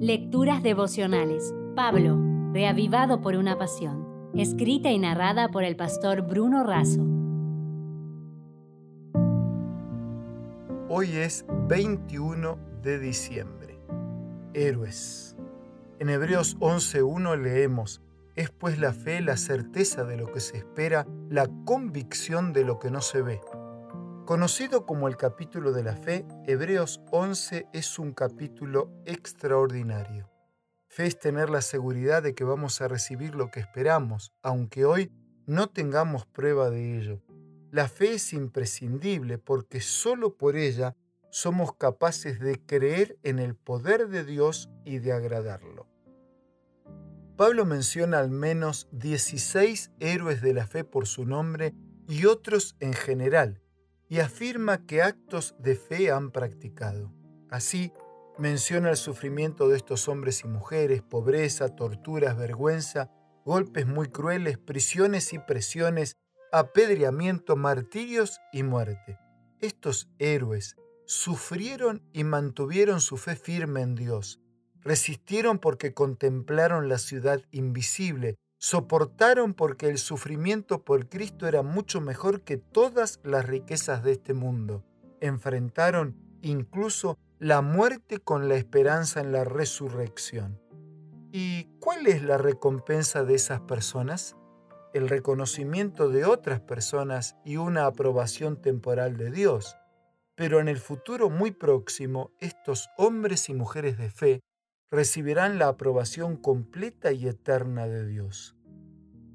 Lecturas 0.00 0.62
devocionales. 0.62 1.54
Pablo, 1.74 2.20
reavivado 2.52 3.22
por 3.22 3.34
una 3.34 3.56
pasión. 3.56 4.30
Escrita 4.34 4.90
y 4.90 4.98
narrada 4.98 5.48
por 5.48 5.64
el 5.64 5.74
pastor 5.74 6.20
Bruno 6.20 6.64
Razo. 6.64 7.00
Hoy 10.90 11.12
es 11.12 11.46
21 11.68 12.58
de 12.82 12.98
diciembre. 12.98 13.80
Héroes. 14.52 15.34
En 15.98 16.10
Hebreos 16.10 16.58
11.1 16.58 17.42
leemos, 17.42 18.02
es 18.34 18.50
pues 18.50 18.78
la 18.78 18.92
fe 18.92 19.22
la 19.22 19.38
certeza 19.38 20.04
de 20.04 20.18
lo 20.18 20.30
que 20.30 20.40
se 20.40 20.58
espera, 20.58 21.06
la 21.30 21.48
convicción 21.64 22.52
de 22.52 22.64
lo 22.66 22.78
que 22.78 22.90
no 22.90 23.00
se 23.00 23.22
ve. 23.22 23.40
Conocido 24.26 24.86
como 24.86 25.06
el 25.06 25.16
capítulo 25.16 25.70
de 25.70 25.84
la 25.84 25.94
fe, 25.94 26.26
Hebreos 26.48 27.00
11 27.12 27.68
es 27.72 27.96
un 28.00 28.12
capítulo 28.12 28.90
extraordinario. 29.04 30.28
Fe 30.88 31.06
es 31.06 31.16
tener 31.16 31.48
la 31.48 31.60
seguridad 31.60 32.24
de 32.24 32.34
que 32.34 32.42
vamos 32.42 32.80
a 32.80 32.88
recibir 32.88 33.36
lo 33.36 33.52
que 33.52 33.60
esperamos, 33.60 34.32
aunque 34.42 34.84
hoy 34.84 35.12
no 35.46 35.68
tengamos 35.68 36.26
prueba 36.26 36.70
de 36.70 36.98
ello. 36.98 37.22
La 37.70 37.86
fe 37.86 38.14
es 38.14 38.32
imprescindible 38.32 39.38
porque 39.38 39.80
solo 39.80 40.36
por 40.36 40.56
ella 40.56 40.96
somos 41.30 41.76
capaces 41.76 42.40
de 42.40 42.60
creer 42.60 43.16
en 43.22 43.38
el 43.38 43.54
poder 43.54 44.08
de 44.08 44.24
Dios 44.24 44.68
y 44.84 44.98
de 44.98 45.12
agradarlo. 45.12 45.86
Pablo 47.36 47.64
menciona 47.64 48.18
al 48.18 48.30
menos 48.32 48.88
16 48.90 49.92
héroes 50.00 50.42
de 50.42 50.52
la 50.52 50.66
fe 50.66 50.82
por 50.82 51.06
su 51.06 51.24
nombre 51.24 51.74
y 52.08 52.24
otros 52.24 52.74
en 52.80 52.92
general, 52.92 53.62
y 54.08 54.20
afirma 54.20 54.86
que 54.86 55.02
actos 55.02 55.54
de 55.58 55.74
fe 55.74 56.10
han 56.10 56.30
practicado. 56.30 57.12
Así, 57.50 57.92
menciona 58.38 58.90
el 58.90 58.96
sufrimiento 58.96 59.68
de 59.68 59.76
estos 59.76 60.08
hombres 60.08 60.42
y 60.44 60.48
mujeres, 60.48 61.02
pobreza, 61.02 61.68
torturas, 61.74 62.36
vergüenza, 62.36 63.10
golpes 63.44 63.86
muy 63.86 64.08
crueles, 64.08 64.58
prisiones 64.58 65.32
y 65.32 65.38
presiones, 65.38 66.16
apedreamiento, 66.52 67.56
martirios 67.56 68.40
y 68.52 68.62
muerte. 68.62 69.18
Estos 69.60 70.08
héroes 70.18 70.76
sufrieron 71.06 72.02
y 72.12 72.24
mantuvieron 72.24 73.00
su 73.00 73.16
fe 73.16 73.36
firme 73.36 73.80
en 73.82 73.94
Dios. 73.94 74.40
Resistieron 74.82 75.58
porque 75.58 75.94
contemplaron 75.94 76.88
la 76.88 76.98
ciudad 76.98 77.42
invisible, 77.50 78.36
soportaron 78.58 79.54
porque 79.54 79.88
el 79.88 79.98
sufrimiento 79.98 80.84
por 80.84 81.08
Cristo 81.08 81.46
era 81.46 81.62
mucho 81.62 82.00
mejor 82.00 82.42
que 82.42 82.56
todas 82.56 83.20
las 83.22 83.46
riquezas 83.46 84.02
de 84.02 84.12
este 84.12 84.34
mundo. 84.34 84.84
Enfrentaron 85.20 86.16
incluso 86.42 87.18
la 87.38 87.60
muerte 87.60 88.18
con 88.18 88.48
la 88.48 88.56
esperanza 88.56 89.20
en 89.20 89.32
la 89.32 89.44
resurrección. 89.44 90.60
¿Y 91.32 91.64
cuál 91.80 92.06
es 92.06 92.22
la 92.22 92.38
recompensa 92.38 93.24
de 93.24 93.34
esas 93.34 93.60
personas? 93.60 94.36
El 94.94 95.08
reconocimiento 95.08 96.08
de 96.08 96.24
otras 96.24 96.60
personas 96.60 97.36
y 97.44 97.58
una 97.58 97.84
aprobación 97.84 98.62
temporal 98.62 99.18
de 99.18 99.30
Dios. 99.30 99.76
Pero 100.34 100.60
en 100.60 100.68
el 100.68 100.78
futuro 100.78 101.28
muy 101.28 101.50
próximo, 101.50 102.30
estos 102.40 102.88
hombres 102.96 103.50
y 103.50 103.54
mujeres 103.54 103.98
de 103.98 104.08
fe 104.08 104.40
recibirán 104.90 105.58
la 105.58 105.68
aprobación 105.68 106.36
completa 106.36 107.12
y 107.12 107.26
eterna 107.26 107.86
de 107.86 108.06
Dios. 108.06 108.56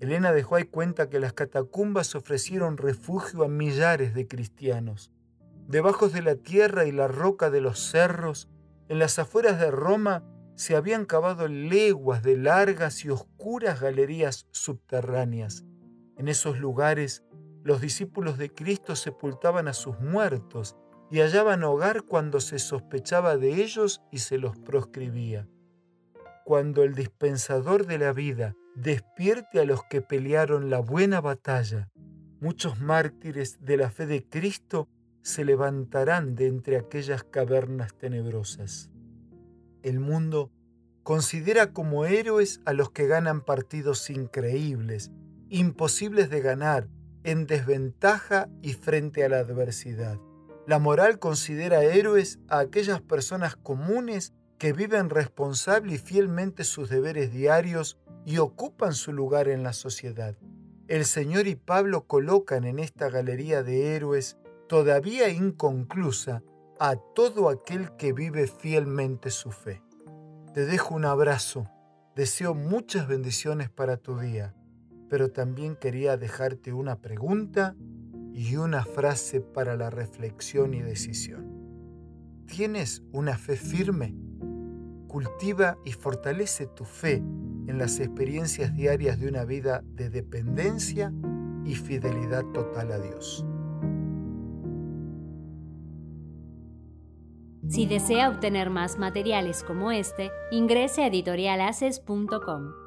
Elena 0.00 0.32
de 0.32 0.44
Huay 0.44 0.64
cuenta 0.64 1.08
que 1.08 1.20
las 1.20 1.32
catacumbas 1.32 2.14
ofrecieron 2.14 2.76
refugio 2.76 3.44
a 3.44 3.48
millares 3.48 4.14
de 4.14 4.26
cristianos. 4.26 5.12
Debajo 5.68 6.08
de 6.08 6.22
la 6.22 6.34
tierra 6.34 6.86
y 6.86 6.92
la 6.92 7.08
roca 7.08 7.50
de 7.50 7.60
los 7.60 7.78
cerros, 7.78 8.48
en 8.88 8.98
las 8.98 9.18
afueras 9.18 9.60
de 9.60 9.70
Roma, 9.70 10.24
se 10.54 10.76
habían 10.76 11.06
cavado 11.06 11.48
leguas 11.48 12.22
de 12.22 12.36
largas 12.36 13.04
y 13.04 13.10
oscuras 13.10 13.80
galerías 13.80 14.48
subterráneas. 14.50 15.64
En 16.16 16.28
esos 16.28 16.58
lugares, 16.58 17.24
los 17.62 17.80
discípulos 17.80 18.38
de 18.38 18.50
Cristo 18.50 18.96
sepultaban 18.96 19.68
a 19.68 19.72
sus 19.72 19.98
muertos 20.00 20.76
y 21.12 21.20
hallaban 21.20 21.62
hogar 21.62 22.04
cuando 22.04 22.40
se 22.40 22.58
sospechaba 22.58 23.36
de 23.36 23.62
ellos 23.62 24.00
y 24.10 24.18
se 24.18 24.38
los 24.38 24.56
proscribía. 24.56 25.46
Cuando 26.46 26.84
el 26.84 26.94
dispensador 26.94 27.86
de 27.86 27.98
la 27.98 28.14
vida 28.14 28.56
despierte 28.74 29.60
a 29.60 29.66
los 29.66 29.84
que 29.84 30.00
pelearon 30.00 30.70
la 30.70 30.78
buena 30.78 31.20
batalla, 31.20 31.90
muchos 32.40 32.80
mártires 32.80 33.58
de 33.60 33.76
la 33.76 33.90
fe 33.90 34.06
de 34.06 34.26
Cristo 34.26 34.88
se 35.20 35.44
levantarán 35.44 36.34
de 36.34 36.46
entre 36.46 36.78
aquellas 36.78 37.24
cavernas 37.24 37.92
tenebrosas. 37.94 38.90
El 39.82 40.00
mundo 40.00 40.50
considera 41.02 41.74
como 41.74 42.06
héroes 42.06 42.62
a 42.64 42.72
los 42.72 42.90
que 42.90 43.06
ganan 43.06 43.42
partidos 43.42 44.08
increíbles, 44.08 45.12
imposibles 45.50 46.30
de 46.30 46.40
ganar, 46.40 46.88
en 47.22 47.46
desventaja 47.46 48.48
y 48.62 48.72
frente 48.72 49.24
a 49.24 49.28
la 49.28 49.40
adversidad. 49.40 50.18
La 50.66 50.78
moral 50.78 51.18
considera 51.18 51.82
héroes 51.82 52.38
a 52.48 52.60
aquellas 52.60 53.00
personas 53.00 53.56
comunes 53.56 54.32
que 54.58 54.72
viven 54.72 55.10
responsable 55.10 55.94
y 55.94 55.98
fielmente 55.98 56.62
sus 56.62 56.88
deberes 56.88 57.32
diarios 57.32 57.98
y 58.24 58.38
ocupan 58.38 58.92
su 58.92 59.12
lugar 59.12 59.48
en 59.48 59.64
la 59.64 59.72
sociedad. 59.72 60.36
El 60.86 61.04
Señor 61.04 61.48
y 61.48 61.56
Pablo 61.56 62.06
colocan 62.06 62.64
en 62.64 62.78
esta 62.78 63.08
galería 63.08 63.64
de 63.64 63.96
héroes 63.96 64.36
todavía 64.68 65.28
inconclusa 65.30 66.44
a 66.78 66.96
todo 66.96 67.48
aquel 67.48 67.96
que 67.96 68.12
vive 68.12 68.46
fielmente 68.46 69.30
su 69.30 69.50
fe. 69.50 69.82
Te 70.54 70.64
dejo 70.64 70.94
un 70.94 71.04
abrazo, 71.04 71.68
deseo 72.14 72.54
muchas 72.54 73.08
bendiciones 73.08 73.68
para 73.68 73.96
tu 73.96 74.18
día, 74.18 74.54
pero 75.08 75.30
también 75.30 75.76
quería 75.76 76.16
dejarte 76.16 76.72
una 76.72 77.00
pregunta 77.00 77.74
y 78.34 78.56
una 78.56 78.84
frase 78.84 79.40
para 79.40 79.76
la 79.76 79.90
reflexión 79.90 80.74
y 80.74 80.82
decisión. 80.82 81.62
¿Tienes 82.46 83.02
una 83.12 83.36
fe 83.36 83.56
firme? 83.56 84.14
Cultiva 85.08 85.78
y 85.84 85.92
fortalece 85.92 86.66
tu 86.66 86.84
fe 86.84 87.22
en 87.66 87.78
las 87.78 88.00
experiencias 88.00 88.74
diarias 88.74 89.20
de 89.20 89.28
una 89.28 89.44
vida 89.44 89.82
de 89.86 90.10
dependencia 90.10 91.12
y 91.64 91.74
fidelidad 91.74 92.44
total 92.52 92.92
a 92.92 92.98
Dios. 92.98 93.44
Si 97.68 97.86
desea 97.86 98.28
obtener 98.28 98.70
más 98.70 98.98
materiales 98.98 99.62
como 99.62 99.92
este, 99.92 100.30
ingrese 100.50 101.04
a 101.04 101.06
editorialaces.com. 101.06 102.81